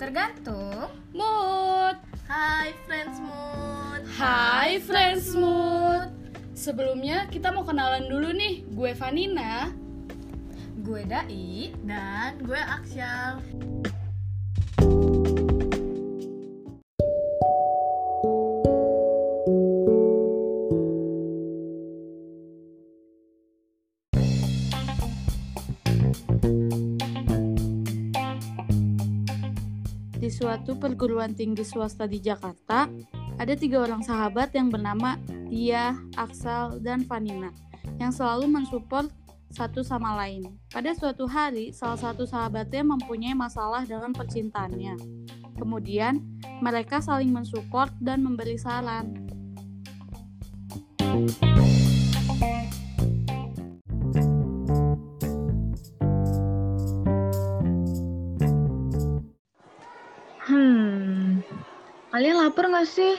Tergantung. 0.00 0.88
Mood. 1.12 2.00
Hai 2.24 2.72
Friends 2.88 3.20
Mood. 3.20 4.00
Hai 4.16 4.80
Friends 4.80 5.36
Mood. 5.36 6.08
Sebelumnya 6.56 7.28
kita 7.28 7.52
mau 7.52 7.68
kenalan 7.68 8.08
dulu 8.08 8.32
nih. 8.32 8.64
Gue 8.72 8.96
Vanina. 8.96 9.68
Gue 10.80 11.04
Dai 11.04 11.76
dan 11.84 12.40
gue 12.40 12.56
Aksyal. 12.56 13.44
Suatu 30.30 30.78
perguruan 30.78 31.34
tinggi 31.34 31.66
swasta 31.66 32.06
di 32.06 32.22
Jakarta, 32.22 32.86
ada 33.36 33.54
tiga 33.58 33.82
orang 33.82 34.00
sahabat 34.00 34.54
yang 34.54 34.70
bernama 34.70 35.18
Dia, 35.50 35.98
Aksal, 36.14 36.78
dan 36.80 37.04
Vanina, 37.04 37.50
yang 37.98 38.14
selalu 38.14 38.46
mensupport 38.46 39.10
satu 39.50 39.82
sama 39.82 40.14
lain. 40.14 40.46
Pada 40.70 40.94
suatu 40.94 41.26
hari, 41.26 41.74
salah 41.74 41.98
satu 41.98 42.22
sahabatnya 42.24 42.86
mempunyai 42.86 43.34
masalah 43.34 43.82
dengan 43.82 44.14
percintaannya. 44.14 44.94
Kemudian, 45.58 46.22
mereka 46.62 47.02
saling 47.02 47.34
mensupport 47.34 47.90
dan 47.98 48.22
memberi 48.22 48.56
saran. 48.56 49.10
Hmm, 60.50 61.46
kalian 62.10 62.42
lapar 62.42 62.66
gak 62.74 62.90
sih? 62.90 63.14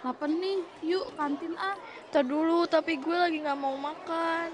Lapar 0.00 0.32
nih, 0.32 0.64
yuk 0.80 1.12
kantin 1.20 1.52
ah. 1.60 1.76
Ntar 2.08 2.24
dulu, 2.24 2.64
tapi 2.64 2.96
gue 2.96 3.12
lagi 3.12 3.44
gak 3.44 3.60
mau 3.60 3.76
makan. 3.76 4.48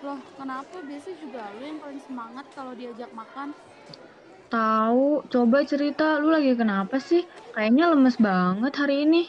Loh, 0.00 0.16
kenapa? 0.40 0.80
Biasanya 0.80 1.16
juga 1.20 1.52
lu 1.60 1.62
yang 1.68 1.76
paling 1.84 2.00
semangat 2.00 2.48
kalau 2.56 2.72
diajak 2.72 3.12
makan. 3.12 3.52
Tahu, 4.48 5.28
coba 5.28 5.60
cerita 5.68 6.16
lu 6.16 6.32
lagi 6.32 6.56
kenapa 6.56 6.96
sih? 6.96 7.28
Kayaknya 7.52 7.92
lemes 7.92 8.16
banget 8.16 8.72
hari 8.80 9.04
ini. 9.04 9.28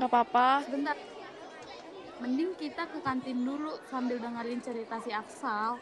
Gak 0.00 0.08
apa-apa. 0.08 0.64
Sebentar. 0.64 0.96
Mending 2.24 2.56
kita 2.56 2.88
ke 2.88 3.04
kantin 3.04 3.44
dulu 3.44 3.76
sambil 3.92 4.16
dengerin 4.16 4.64
cerita 4.64 4.96
si 5.04 5.12
Aksal. 5.12 5.76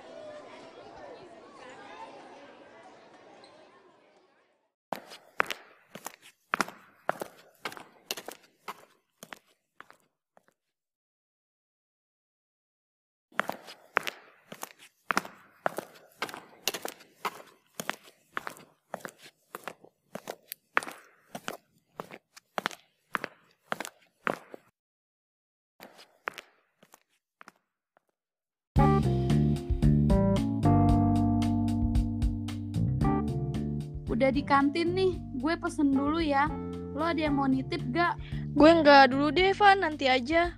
Udah 34.14 34.30
di 34.30 34.47
kantin 34.47 34.94
nih, 34.94 35.19
gue 35.42 35.54
pesen 35.58 35.91
dulu 35.91 36.22
ya. 36.22 36.47
Lo 36.94 37.02
ada 37.02 37.19
yang 37.19 37.34
mau 37.34 37.50
nitip 37.50 37.82
gak? 37.91 38.14
Gue 38.54 38.70
nggak 38.70 39.10
dulu 39.10 39.34
deh, 39.34 39.50
Van. 39.58 39.82
Nanti 39.82 40.06
aja. 40.06 40.54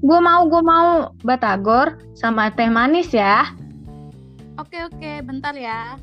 Gue 0.00 0.18
mau, 0.24 0.48
gue 0.48 0.62
mau 0.64 1.12
batagor 1.20 2.00
sama 2.16 2.48
teh 2.48 2.72
manis 2.72 3.12
ya. 3.12 3.52
Oke 4.56 4.80
oke, 4.88 5.20
bentar 5.20 5.52
ya. 5.52 6.00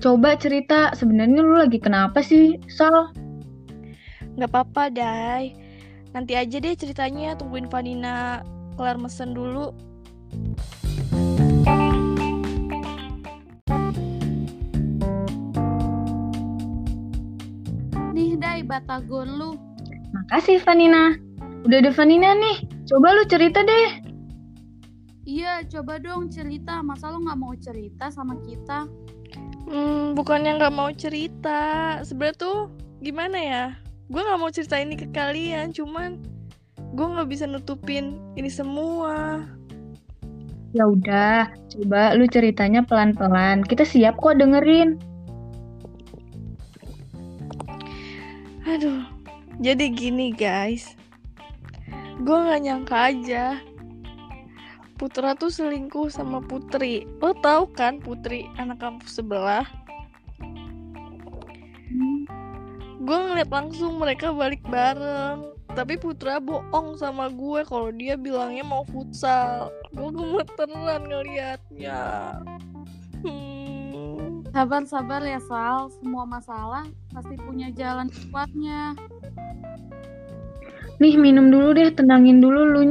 Coba 0.00 0.40
cerita, 0.40 0.96
sebenarnya 0.96 1.44
lu 1.44 1.60
lagi 1.60 1.76
kenapa 1.76 2.24
sih, 2.24 2.56
Sal? 2.72 3.12
Nggak 4.40 4.48
apa-apa, 4.48 4.88
Dai. 4.88 5.52
Nanti 6.16 6.40
aja 6.40 6.56
deh 6.56 6.72
ceritanya. 6.72 7.36
Tungguin 7.36 7.68
Vanina 7.68 8.40
kelar 8.80 8.96
mesen 8.96 9.36
dulu. 9.36 9.76
Batagor 18.74 19.30
lu. 19.30 19.54
Makasih, 20.10 20.58
Vanina. 20.66 21.14
Udah 21.62 21.78
ada 21.78 21.94
Vanina 21.94 22.34
nih. 22.34 22.66
Coba 22.90 23.14
lu 23.14 23.22
cerita 23.30 23.62
deh. 23.62 24.02
Iya, 25.24 25.62
coba 25.70 26.02
dong 26.02 26.28
cerita. 26.28 26.82
Masa 26.82 27.14
lo 27.14 27.22
nggak 27.22 27.38
mau 27.38 27.54
cerita 27.54 28.10
sama 28.10 28.34
kita? 28.42 28.90
Hmm, 29.70 30.12
bukannya 30.18 30.58
nggak 30.58 30.74
mau 30.74 30.90
cerita. 30.90 32.02
Sebenernya 32.02 32.36
tuh 32.36 32.58
gimana 32.98 33.38
ya? 33.38 33.64
Gue 34.10 34.20
nggak 34.20 34.40
mau 34.42 34.50
cerita 34.50 34.76
ini 34.76 34.98
ke 34.98 35.06
kalian. 35.14 35.70
Cuman 35.70 36.18
gue 36.98 37.06
nggak 37.06 37.30
bisa 37.30 37.46
nutupin 37.46 38.18
ini 38.34 38.50
semua. 38.50 39.46
Ya 40.74 40.90
udah, 40.90 41.46
coba 41.70 42.18
lu 42.18 42.26
ceritanya 42.26 42.82
pelan-pelan. 42.82 43.62
Kita 43.62 43.86
siap 43.86 44.18
kok 44.18 44.36
dengerin. 44.36 44.98
Aduh, 48.64 49.04
jadi 49.60 49.92
gini 49.92 50.32
guys. 50.32 50.96
Gue 52.24 52.38
gak 52.48 52.64
nyangka 52.64 53.12
aja. 53.12 53.60
Putra 54.96 55.36
tuh 55.36 55.52
selingkuh 55.52 56.08
sama 56.08 56.40
Putri. 56.40 57.04
Lo 57.20 57.36
tau 57.44 57.68
kan 57.68 58.00
Putri 58.00 58.48
anak 58.56 58.80
kampus 58.80 59.20
sebelah? 59.20 59.68
Gue 63.04 63.18
ngeliat 63.20 63.52
langsung 63.52 64.00
mereka 64.00 64.32
balik 64.32 64.64
bareng. 64.64 65.44
Tapi 65.76 66.00
Putra 66.00 66.40
bohong 66.40 66.96
sama 66.96 67.28
gue 67.28 67.66
kalau 67.68 67.92
dia 67.92 68.16
bilangnya 68.16 68.64
mau 68.64 68.88
futsal. 68.88 69.68
Gue 69.92 70.08
gemeteran 70.08 71.04
ngeliatnya. 71.04 72.02
Hmm. 73.20 73.63
Sabar-sabar 74.54 75.18
ya 75.26 75.42
Sal, 75.42 75.90
semua 75.98 76.22
masalah 76.22 76.86
pasti 77.10 77.34
punya 77.42 77.74
jalan 77.74 78.06
keluarnya. 78.06 78.94
Nih, 81.02 81.18
minum 81.18 81.50
dulu 81.50 81.74
deh, 81.74 81.90
tenangin 81.90 82.38
dulu 82.38 82.62
lu 82.62 82.86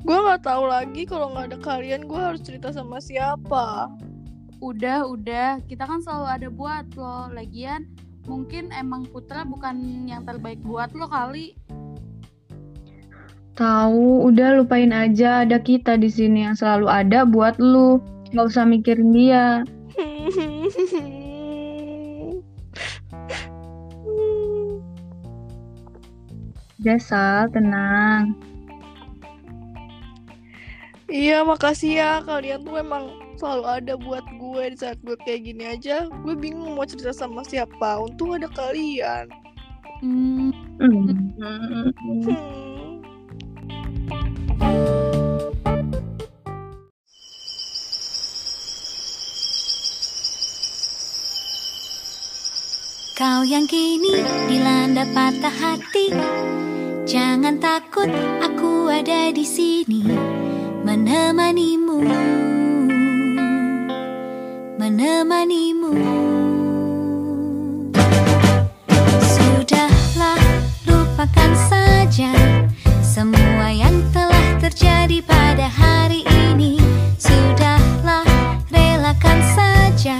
Gue 0.00 0.16
nggak 0.16 0.48
tahu 0.48 0.64
lagi 0.64 1.04
kalau 1.04 1.28
nggak 1.36 1.52
ada 1.52 1.58
kalian 1.60 2.08
gue 2.08 2.16
harus 2.16 2.40
cerita 2.40 2.72
sama 2.72 2.98
siapa. 3.04 3.92
Udah, 4.60 5.04
udah, 5.08 5.60
kita 5.68 5.84
kan 5.84 6.00
selalu 6.00 6.26
ada 6.28 6.48
buat 6.52 6.84
lo. 6.96 7.28
Lagian 7.32 7.84
mungkin 8.24 8.72
emang 8.72 9.04
Putra 9.08 9.44
bukan 9.44 10.08
yang 10.08 10.24
terbaik 10.24 10.60
buat 10.64 10.92
lo 10.96 11.08
kali. 11.08 11.56
Tahu, 13.60 14.24
udah 14.24 14.56
lupain 14.56 14.88
aja 14.88 15.44
ada 15.44 15.60
kita 15.60 16.00
di 16.00 16.08
sini 16.08 16.48
yang 16.48 16.56
selalu 16.56 16.88
ada 16.88 17.28
buat 17.28 17.60
lu. 17.60 18.00
Gak 18.32 18.56
usah 18.56 18.64
mikirin 18.64 19.12
dia. 19.12 19.64
Udah, 26.80 26.96
Sal, 26.96 27.52
tenang. 27.52 28.49
Iya 31.10 31.42
makasih 31.42 31.92
ya. 31.98 32.12
Kalian 32.22 32.62
tuh 32.62 32.78
emang 32.78 33.10
selalu 33.34 33.64
ada 33.66 33.94
buat 33.98 34.22
gue 34.38 34.62
di 34.70 34.76
saat 34.78 34.98
gue 35.02 35.18
kayak 35.26 35.42
gini 35.42 35.64
aja. 35.66 36.06
Gue 36.22 36.38
bingung 36.38 36.78
mau 36.78 36.86
cerita 36.86 37.10
sama 37.10 37.42
siapa. 37.42 37.98
Untung 37.98 38.38
ada 38.38 38.46
kalian. 38.46 39.26
Hmm. 39.98 40.54
Kau 53.18 53.42
yang 53.44 53.66
kini 53.66 54.22
dilanda 54.46 55.04
patah 55.10 55.52
hati. 55.52 56.14
Jangan 57.04 57.58
takut, 57.58 58.06
aku 58.38 58.86
ada 58.86 59.34
di 59.34 59.42
sini 59.42 60.29
menemanimu. 60.80 61.98
Menemanimu. 64.80 65.92
Sudahlah 69.20 70.40
lupakan 70.88 71.52
saja 71.68 72.32
semua 73.04 73.68
yang 73.68 74.00
telah 74.16 74.56
terjadi 74.56 75.20
pada 75.20 75.68
hari 75.68 76.24
ini. 76.48 76.80
Sudahlah 77.20 78.24
relakan 78.72 79.38
saja 79.52 80.16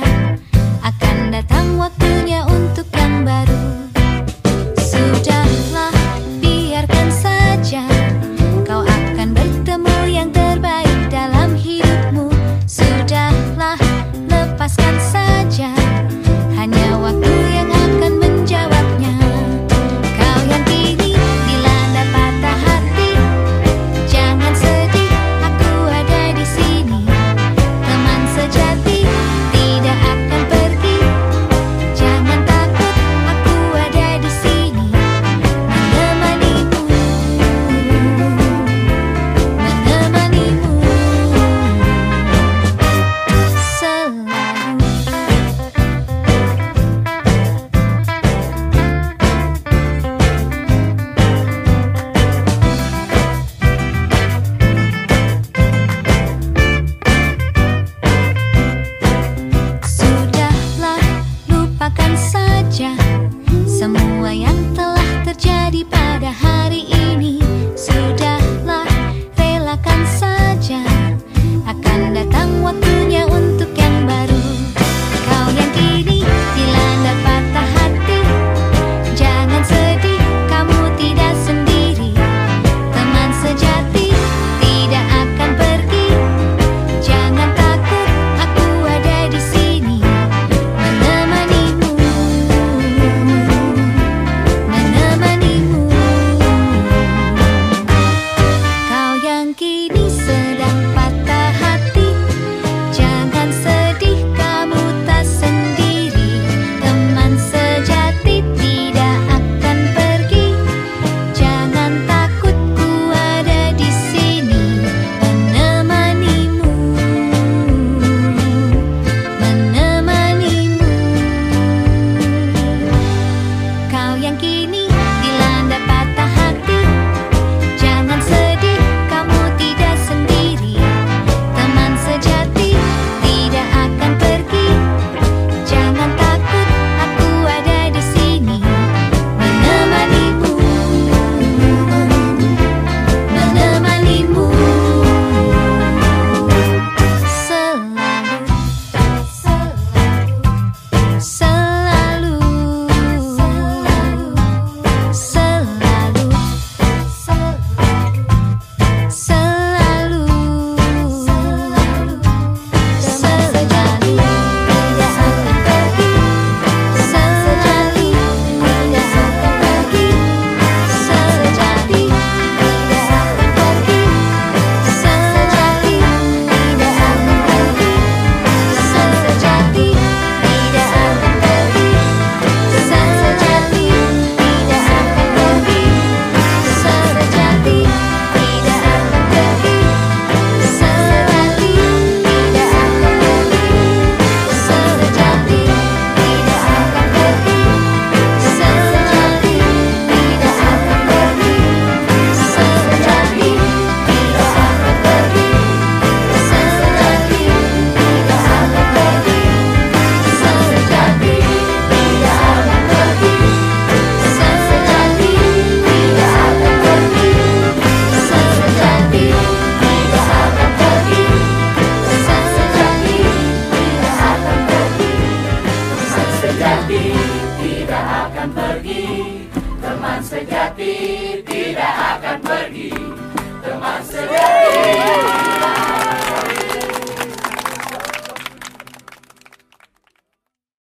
akan 0.84 1.32
datang 1.32 1.80
saja. 62.30 62.94
Semua 63.66 64.30
yang 64.30 64.54
telah 64.78 65.26
terjadi 65.26 65.82
pada 65.90 66.30
hari 66.30 66.86
ini 66.86 67.42
Sudahlah 67.74 68.86
relakan 69.34 70.06
saja. 70.06 70.78
Akan 71.66 72.14
datang 72.14 72.62
waktunya 72.62 73.26
untuk 73.26 73.74